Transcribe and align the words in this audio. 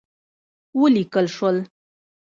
وليکل 0.79 1.25
شول: 1.35 1.57